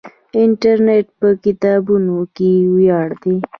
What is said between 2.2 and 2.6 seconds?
کې